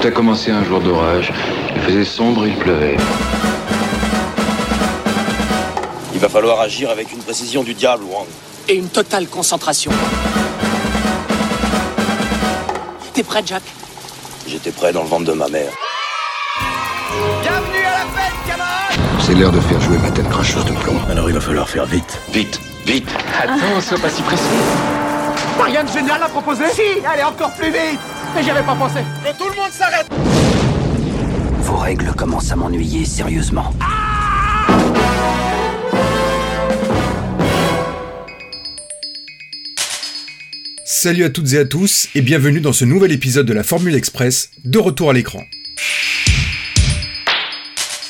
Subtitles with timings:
[0.00, 1.30] Tout a commencé un jour d'orage.
[1.76, 2.96] Il faisait sombre et il pleuvait.
[6.14, 8.26] Il va falloir agir avec une précision du diable, Wang.
[8.68, 9.90] Et une totale concentration.
[13.12, 13.62] T'es prêt, Jack?
[14.46, 15.70] J'étais prêt dans le ventre de ma mère.
[17.42, 20.96] Bienvenue à la fête, camarades C'est l'heure de faire jouer ma tête cracheuse de plomb.
[21.10, 22.18] Alors il va falloir faire vite.
[22.32, 23.08] Vite, vite
[23.38, 24.44] Attends, sois pas si pressé.
[25.58, 28.00] Pas rien de génial à proposer Si Allez, encore plus vite
[28.34, 30.06] Mais j'y avais pas pensé Que tout le monde s'arrête
[31.62, 33.74] Vos règles commencent à m'ennuyer sérieusement.
[40.84, 43.94] Salut à toutes et à tous et bienvenue dans ce nouvel épisode de la Formule
[43.94, 45.42] Express, de retour à l'écran.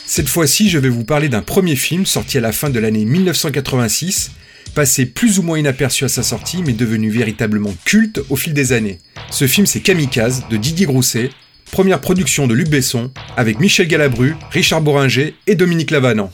[0.06, 3.04] Cette fois-ci, je vais vous parler d'un premier film sorti à la fin de l'année
[3.04, 4.32] 1986,
[4.70, 8.72] passé plus ou moins inaperçu à sa sortie mais devenu véritablement culte au fil des
[8.72, 8.98] années.
[9.30, 11.30] Ce film c'est Kamikaze de Didier Grousset,
[11.70, 16.32] première production de Luc Besson, avec Michel Galabru, Richard Boringer et Dominique Lavanant.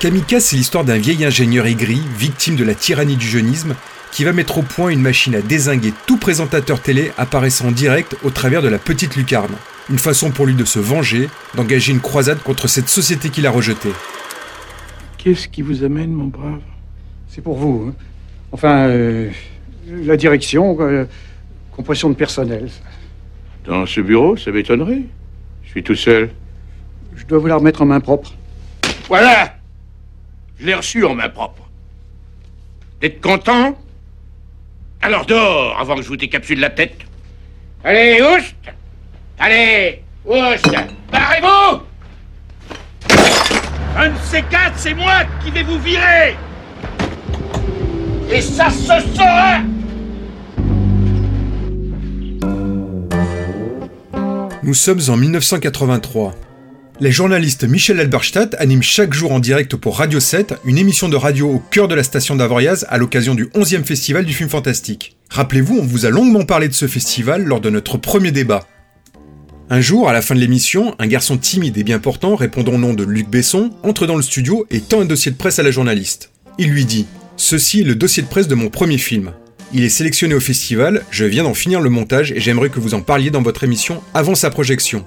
[0.00, 3.74] Kamikaze, c'est l'histoire d'un vieil ingénieur aigri, victime de la tyrannie du jeunisme,
[4.12, 8.14] qui va mettre au point une machine à désinguer tout présentateur télé apparaissant en direct
[8.22, 9.56] au travers de la petite lucarne.
[9.90, 13.50] Une façon pour lui de se venger, d'engager une croisade contre cette société qu'il a
[13.50, 13.92] rejetée.
[15.18, 16.60] Qu'est-ce qui vous amène, mon brave
[17.28, 17.88] C'est pour vous.
[17.88, 17.94] hein.
[18.52, 19.30] Enfin, euh,
[19.86, 21.04] la direction, euh,
[21.72, 22.68] compression de personnel.
[23.64, 25.02] Dans ce bureau, ça m'étonnerait.
[25.64, 26.30] Je suis tout seul.
[27.16, 28.32] Je dois vous la remettre en main propre.
[29.08, 29.54] Voilà
[30.58, 31.68] Je l'ai reçu en main propre.
[33.00, 33.76] D'être content?
[35.02, 36.96] Alors dehors, avant que je vous décapsule la tête.
[37.84, 38.54] Allez, oust
[39.38, 40.68] Allez, oust
[41.12, 41.82] Barrez-vous
[44.00, 46.36] Un de ces quatre, c'est moi qui vais vous virer
[48.32, 49.58] Et ça se saura
[54.62, 56.32] Nous sommes en 1983.
[57.00, 61.16] Les journalistes Michel Alberstadt anime chaque jour en direct pour Radio 7 une émission de
[61.16, 65.16] radio au cœur de la station d'Avoriaz à l'occasion du 11e festival du film fantastique.
[65.28, 68.64] Rappelez-vous, on vous a longuement parlé de ce festival lors de notre premier débat.
[69.70, 72.78] Un jour, à la fin de l'émission, un garçon timide et bien portant, répondant au
[72.78, 75.62] nom de Luc Besson, entre dans le studio et tend un dossier de presse à
[75.62, 76.30] la journaliste.
[76.56, 77.06] Il lui dit
[77.36, 79.32] Ceci est le dossier de presse de mon premier film.
[79.74, 82.94] Il est sélectionné au festival, je viens d'en finir le montage et j'aimerais que vous
[82.94, 85.04] en parliez dans votre émission avant sa projection.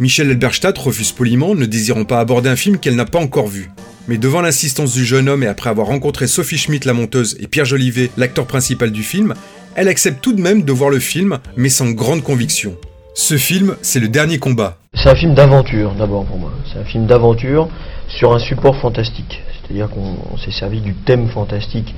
[0.00, 3.70] Michel Alberstadt refuse poliment, ne désirant pas aborder un film qu'elle n'a pas encore vu.
[4.08, 7.46] Mais devant l'insistance du jeune homme et après avoir rencontré Sophie Schmidt, la monteuse, et
[7.46, 9.34] Pierre Jolivet, l'acteur principal du film,
[9.76, 12.76] elle accepte tout de même de voir le film, mais sans grande conviction.
[13.20, 14.78] Ce film, c'est le dernier combat.
[14.94, 16.52] C'est un film d'aventure d'abord pour moi.
[16.72, 17.68] C'est un film d'aventure
[18.08, 19.42] sur un support fantastique.
[19.52, 21.94] C'est-à-dire qu'on on s'est servi du thème fantastique,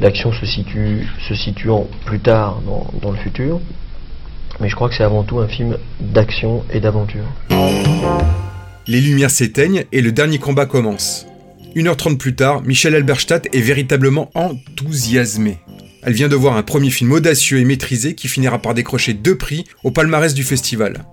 [0.00, 3.60] l'action se, situe, se situant plus tard dans, dans le futur.
[4.58, 7.26] Mais je crois que c'est avant tout un film d'action et d'aventure.
[8.86, 11.26] Les lumières s'éteignent et le dernier combat commence.
[11.76, 15.58] 1h30 plus tard, Michel Alberstadt est véritablement enthousiasmée.
[16.06, 19.38] Elle vient de voir un premier film audacieux et maîtrisé qui finira par décrocher deux
[19.38, 21.04] prix au palmarès du festival.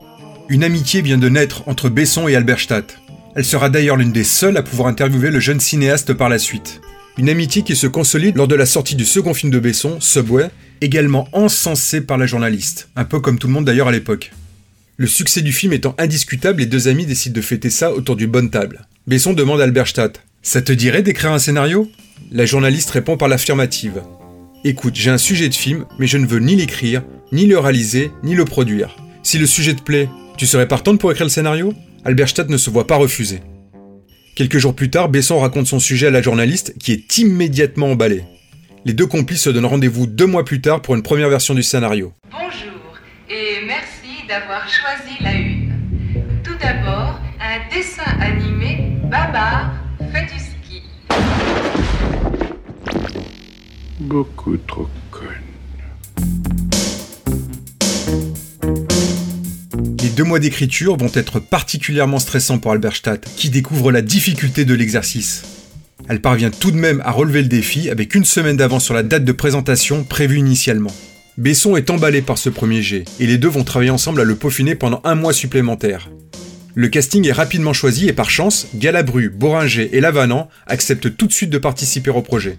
[0.50, 2.98] Une amitié vient de naître entre Besson et Alberstadt.
[3.36, 6.82] Elle sera d'ailleurs l'une des seules à pouvoir interviewer le jeune cinéaste par la suite.
[7.18, 10.50] Une amitié qui se consolide lors de la sortie du second film de Besson, Subway,
[10.82, 14.32] également encensé par la journaliste, un peu comme tout le monde d'ailleurs à l'époque.
[14.98, 18.30] Le succès du film étant indiscutable, les deux amis décident de fêter ça autour d'une
[18.30, 18.88] bonne table.
[19.08, 21.90] Besson demande à Alberstadt Ça te dirait d'écrire un scénario?
[22.32, 24.02] La journaliste répond par l'affirmative.
[24.64, 27.02] Écoute, j'ai un sujet de film, mais je ne veux ni l'écrire,
[27.32, 28.96] ni le réaliser, ni le produire.
[29.24, 30.08] Si le sujet te plaît,
[30.38, 31.74] tu serais partante pour écrire le scénario?
[32.06, 33.42] Alberstadt ne se voit pas refuser.
[34.36, 38.24] Quelques jours plus tard, Besson raconte son sujet à la journaliste qui est immédiatement emballée.
[38.86, 41.64] Les deux complices se donnent rendez-vous deux mois plus tard pour une première version du
[41.64, 42.14] scénario.
[42.30, 43.00] Bonjour
[43.32, 45.74] et merci d'avoir choisi la une.
[46.44, 49.74] Tout d'abord, un dessin animé Babar
[50.14, 50.41] fait du
[54.02, 55.28] Beaucoup trop conne.
[60.02, 64.74] Les deux mois d'écriture vont être particulièrement stressants pour Alberstadt, qui découvre la difficulté de
[64.74, 65.44] l'exercice.
[66.10, 69.04] Elle parvient tout de même à relever le défi avec une semaine d'avance sur la
[69.04, 70.94] date de présentation prévue initialement.
[71.38, 74.36] Besson est emballé par ce premier jet, et les deux vont travailler ensemble à le
[74.36, 76.10] peaufiner pendant un mois supplémentaire.
[76.74, 81.34] Le casting est rapidement choisi et par chance, Galabru, Boringer et Lavanant acceptent tout de
[81.34, 82.58] suite de participer au projet.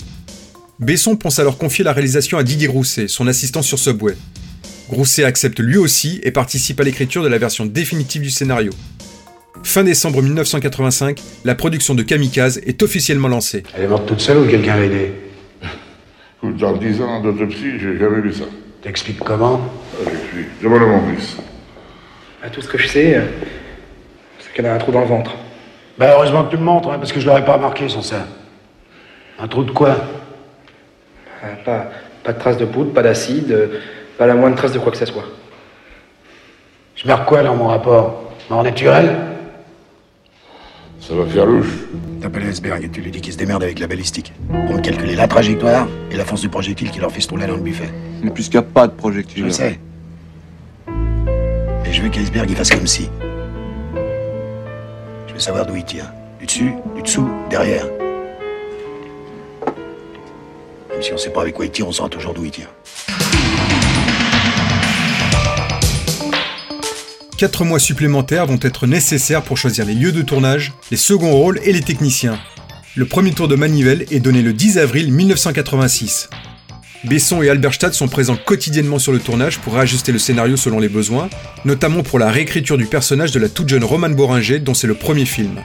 [0.78, 4.16] Besson pense alors confier la réalisation à Didier Grousset, son assistant sur Subway.
[4.88, 8.72] Grousset accepte lui aussi et participe à l'écriture de la version définitive du scénario.
[9.62, 13.62] Fin décembre 1985, la production de Kamikaze est officiellement lancée.
[13.76, 15.12] Elle est morte toute seule ou quelqu'un l'a aidée?
[16.42, 18.44] Dans 10 ans d'autopsie, j'ai jamais vu ça.
[18.82, 19.60] T'expliques comment?
[20.04, 20.46] J'explique.
[20.62, 21.36] Demande à mon fils.
[22.42, 23.26] Ah, tout ce que je sais, euh,
[24.40, 25.36] c'est qu'elle a un trou dans le ventre.
[25.96, 28.26] Bah heureusement que tu me montres, hein, parce que je l'aurais pas remarqué sans ça.
[29.38, 29.96] Un trou de quoi?
[30.00, 30.21] Ah,
[31.64, 31.90] pas,
[32.22, 33.80] pas de traces de poudre, pas d'acide, euh,
[34.18, 35.24] pas la moindre trace de quoi que ce soit.
[36.96, 38.32] Je marque quoi dans mon rapport?
[38.50, 39.10] Mort naturel?
[41.00, 41.78] Ça va faire louche.
[42.20, 44.32] T'appelles Esberg et tu lui dis qu'il se démerde avec la balistique.
[44.48, 47.46] Pour me calculer la trajectoire et la force du projectile qui leur fait se tourner
[47.48, 47.90] dans le buffet.
[48.22, 49.46] Mais puisqu'il n'y a pas de projectile.
[49.46, 49.80] Je sais.
[51.84, 53.10] Et je veux qu'Iceberg il fasse comme si.
[55.26, 56.06] Je veux savoir d'où il tire.
[56.38, 57.86] Du dessus, du dessous, derrière.
[61.02, 62.72] Si on sait pas avec quoi il tire, on saura toujours d'où il tire.
[67.37, 71.58] Quatre mois supplémentaires vont être nécessaires pour choisir les lieux de tournage, les seconds rôles
[71.64, 72.38] et les techniciens.
[72.94, 76.31] Le premier tour de manivelle est donné le 10 avril 1986.
[77.02, 80.88] Besson et Alberstadt sont présents quotidiennement sur le tournage pour réajuster le scénario selon les
[80.88, 81.28] besoins,
[81.64, 84.94] notamment pour la réécriture du personnage de la toute jeune Romane Boringer dont c'est le
[84.94, 85.64] premier film.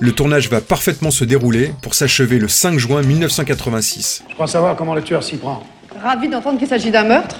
[0.00, 4.24] Le tournage va parfaitement se dérouler pour s'achever le 5 juin 1986.
[4.28, 5.62] Je crois savoir comment le tueur s'y prend.
[6.02, 7.36] Ravi d'entendre qu'il s'agit d'un meurtre.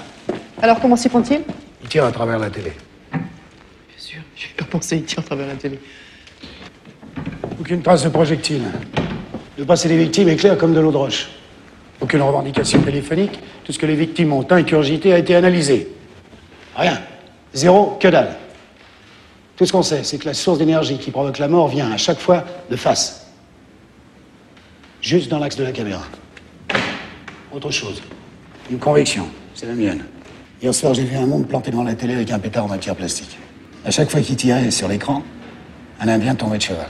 [0.61, 1.41] Alors comment s'y prend-il?
[1.83, 2.71] Il tire à travers la télé.
[3.11, 3.19] Bien
[3.97, 5.79] sûr, j'ai pas pensé, il tire à travers la télé.
[7.59, 8.63] Aucune trace de projectile.
[9.57, 11.29] Le passé des victimes est clair comme de l'eau de roche.
[11.99, 13.39] Aucune revendication téléphonique.
[13.63, 15.89] Tout ce que les victimes ont incurgité a été analysé.
[16.75, 16.99] Rien.
[17.53, 18.35] Zéro, que dalle.
[19.55, 21.97] Tout ce qu'on sait, c'est que la source d'énergie qui provoque la mort vient à
[21.97, 23.27] chaque fois de face.
[25.01, 26.03] Juste dans l'axe de la caméra.
[27.53, 28.01] Autre chose.
[28.69, 29.27] Une conviction.
[29.53, 30.03] C'est la mienne.
[30.61, 32.95] Hier soir, j'ai vu un monde planté devant la télé avec un pétard en matière
[32.95, 33.37] plastique.
[33.85, 35.23] À chaque fois qu'il tirait sur l'écran,
[36.01, 36.87] un Indien tombait de cheval.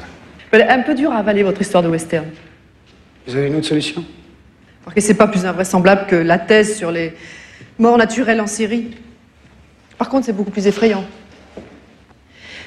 [0.51, 2.25] Elle est un peu dur à avaler votre histoire de western.
[3.27, 4.03] Vous avez une autre solution?
[4.83, 7.13] Parce que c'est pas plus invraisemblable que la thèse sur les
[7.77, 8.91] morts naturelles en série.
[9.97, 11.03] Par contre, c'est beaucoup plus effrayant.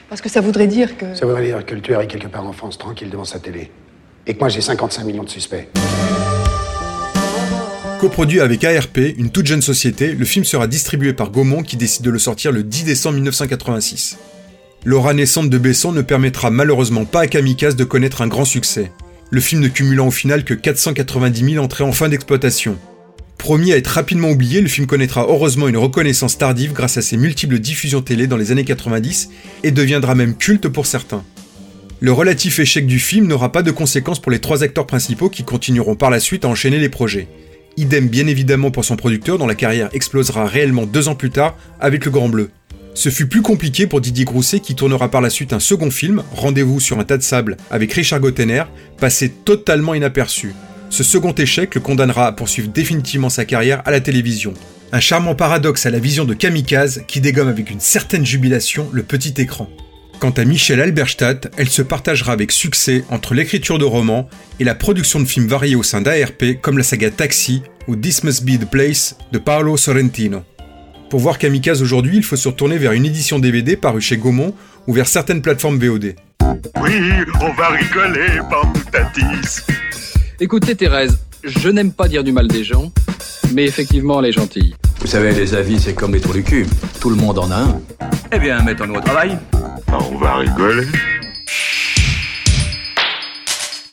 [0.08, 1.14] Parce que ça voudrait dire que.
[1.14, 3.70] Ça voudrait dire que le tueur est quelque part en France, tranquille devant sa télé.
[4.26, 5.68] Et que moi, j'ai 55 millions de suspects.
[8.00, 12.04] Coproduit avec ARP, une toute jeune société, le film sera distribué par Gaumont qui décide
[12.04, 14.18] de le sortir le 10 décembre 1986.
[14.84, 18.92] L'aura naissante de Besson ne permettra malheureusement pas à Kamikaze de connaître un grand succès,
[19.30, 22.78] le film ne cumulant au final que 490 000 entrées en fin d'exploitation.
[23.38, 27.16] Promis à être rapidement oublié, le film connaîtra heureusement une reconnaissance tardive grâce à ses
[27.16, 29.30] multiples diffusions télé dans les années 90
[29.62, 31.24] et deviendra même culte pour certains.
[32.00, 35.44] Le relatif échec du film n'aura pas de conséquences pour les trois acteurs principaux qui
[35.44, 37.28] continueront par la suite à enchaîner les projets.
[37.76, 41.56] Idem bien évidemment pour son producteur dont la carrière explosera réellement deux ans plus tard
[41.80, 42.50] avec Le Grand Bleu.
[42.94, 46.22] Ce fut plus compliqué pour Didier Grousset qui tournera par la suite un second film,
[46.34, 48.64] Rendez-vous sur un tas de sable, avec Richard Gottener,
[48.98, 50.54] passé totalement inaperçu.
[50.90, 54.54] Ce second échec le condamnera à poursuivre définitivement sa carrière à la télévision.
[54.92, 59.02] Un charmant paradoxe à la vision de Kamikaze qui dégomme avec une certaine jubilation le
[59.02, 59.68] petit écran.
[60.18, 64.74] Quant à Michel Alberstadt, elle se partagera avec succès entre l'écriture de romans et la
[64.74, 68.58] production de films variés au sein d'ARP comme la saga Taxi ou This Must Be
[68.58, 70.42] the Place de Paolo Sorrentino.
[71.10, 74.54] Pour voir Kamikaze aujourd'hui, il faut se retourner vers une édition DVD parue chez Gaumont
[74.86, 76.16] ou vers certaines plateformes VOD.
[76.80, 77.00] Oui,
[77.40, 78.40] on va rigoler.
[80.40, 82.92] Écoutez Thérèse, je n'aime pas dire du mal des gens,
[83.52, 84.76] mais effectivement elle est gentille.
[85.00, 86.64] Vous savez, les avis, c'est comme les trous du cul.
[87.00, 87.80] Tout le monde en a un.
[88.30, 89.36] Eh bien, mettons-nous au travail.
[89.88, 90.86] On va rigoler.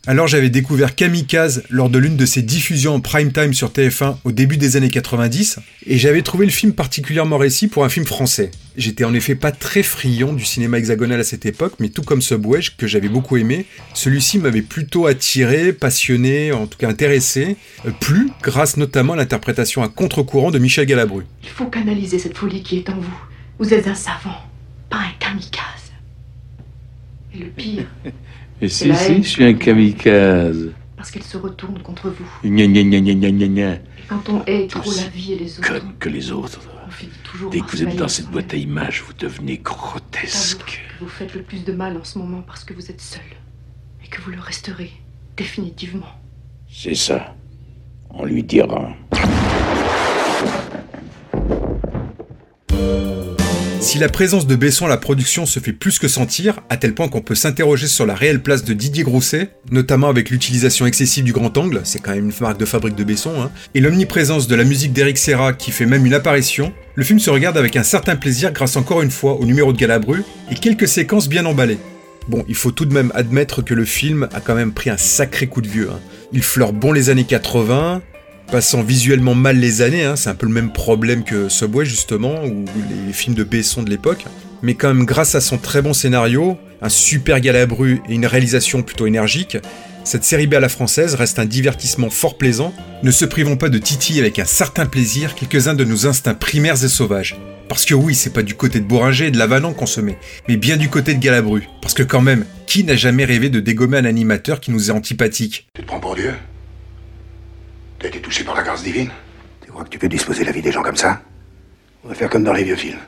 [0.08, 4.18] Alors j'avais découvert Kamikaze lors de l'une de ses diffusions en prime time sur TF1
[4.24, 5.58] au début des années 90,
[5.88, 8.52] et j'avais trouvé le film particulièrement réussi pour un film français.
[8.78, 12.22] J'étais en effet pas très friand du cinéma hexagonal à cette époque, mais tout comme
[12.22, 17.58] Subway, que j'avais beaucoup aimé, celui-ci m'avait plutôt attiré, passionné, en tout cas intéressé,
[17.88, 21.24] euh, plus grâce notamment à l'interprétation à contre-courant de Michel Galabru.
[21.42, 23.24] Il faut canaliser cette folie qui est en vous.
[23.58, 24.38] Vous êtes un savant,
[24.88, 25.94] pas un kamikaze.
[27.34, 27.88] Et le pire,
[28.62, 30.72] Et si, si, je suis un kamikaze.
[30.96, 32.26] parce qu'elle se retourne contre vous.
[32.50, 35.68] Gna gna gna gna gna gna quand on hait trop la vie et les autres,
[35.68, 36.60] Conne que les autres.
[36.88, 40.84] on finit toujours Dès que vous êtes dans cette boîte à images, vous devenez grotesque.
[41.00, 43.24] que Vous faites le plus de mal en ce moment parce que vous êtes seul.
[44.04, 44.92] Et que vous le resterez
[45.36, 46.06] définitivement.
[46.72, 47.36] C'est ça.
[48.12, 48.94] On lui dira.
[53.86, 56.96] Si la présence de Besson à la production se fait plus que sentir, à tel
[56.96, 61.24] point qu'on peut s'interroger sur la réelle place de Didier Grousset, notamment avec l'utilisation excessive
[61.24, 64.48] du grand angle, c'est quand même une marque de fabrique de Besson, hein, et l'omniprésence
[64.48, 67.76] de la musique d'Eric Serra qui fait même une apparition, le film se regarde avec
[67.76, 71.46] un certain plaisir grâce encore une fois au numéro de Galabru et quelques séquences bien
[71.46, 71.78] emballées.
[72.28, 74.98] Bon, il faut tout de même admettre que le film a quand même pris un
[74.98, 75.90] sacré coup de vieux.
[75.94, 76.00] hein.
[76.34, 78.02] Il fleure bon les années 80,
[78.52, 82.44] Passant visuellement mal les années, hein, c'est un peu le même problème que Subway justement,
[82.46, 82.66] ou
[83.08, 84.26] les films de Besson de l'époque.
[84.62, 88.84] Mais quand même, grâce à son très bon scénario, un super galabru et une réalisation
[88.84, 89.58] plutôt énergique,
[90.04, 92.74] cette série B à la française reste un divertissement fort plaisant.
[93.02, 96.84] Ne se privons pas de Titi avec un certain plaisir quelques-uns de nos instincts primaires
[96.84, 97.36] et sauvages.
[97.68, 100.20] Parce que oui, c'est pas du côté de Bourringer et de Lavanant qu'on se met,
[100.48, 101.64] mais bien du côté de Galabru.
[101.82, 104.94] Parce que quand même, qui n'a jamais rêvé de dégommer un animateur qui nous est
[104.94, 105.68] antipathique?
[108.06, 109.10] T'as été touché par la grâce divine
[109.64, 111.24] Tu crois que tu peux disposer la vie des gens comme ça?
[112.04, 113.00] On va faire comme dans les vieux films.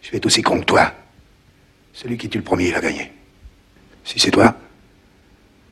[0.00, 0.92] Je vais être aussi con que toi.
[1.92, 3.12] Celui qui tue le premier, il a gagné.
[4.02, 4.56] Si c'est toi,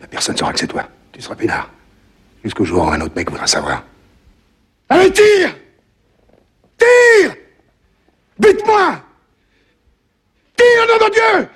[0.00, 0.88] la personne saura que c'est toi.
[1.10, 1.72] Tu seras peinard.
[2.44, 3.82] Jusqu'au jour où un autre mec voudra savoir.
[4.88, 5.56] Allez, tire
[6.78, 7.34] Tire
[8.38, 9.02] Bute-moi
[10.56, 11.48] Tire, nom de Dieu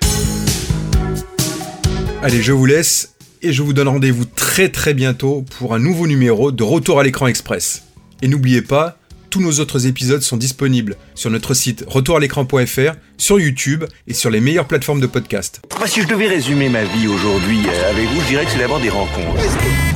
[2.21, 6.07] Allez, je vous laisse et je vous donne rendez-vous très très bientôt pour un nouveau
[6.07, 7.83] numéro de Retour à l'écran express.
[8.21, 8.97] Et n'oubliez pas,
[9.29, 14.39] tous nos autres épisodes sont disponibles sur notre site retouralécran.fr, sur YouTube et sur les
[14.39, 15.61] meilleures plateformes de podcast.
[15.77, 18.59] Moi, si je devais résumer ma vie aujourd'hui euh, avec vous, je dirais que c'est
[18.59, 19.41] d'abord des rencontres.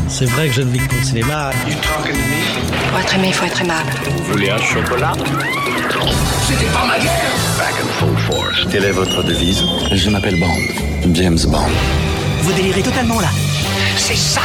[0.10, 1.52] C'est vrai que je ne vis que pour le cinéma.
[2.90, 3.90] Pour être aimé, il faut être aimable.
[4.18, 5.14] Vous voulez un chocolat?
[6.48, 8.68] C'était pas ma guerre Back and full force.
[8.72, 9.62] Quelle est votre devise?
[9.94, 11.14] Je m'appelle Bond.
[11.14, 11.70] James Bond.
[12.42, 13.30] Vous délirez totalement là.
[13.98, 14.42] C'est ça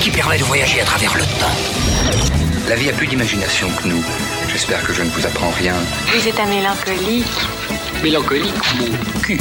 [0.00, 1.56] qui permet de voyager à travers le temps.
[2.68, 4.04] La vie a plus d'imagination que nous.
[4.48, 5.74] J'espère que je ne vous apprends rien.
[6.14, 7.26] Vous êtes un mélancolique.
[8.02, 9.38] Mélancolique, mon cul.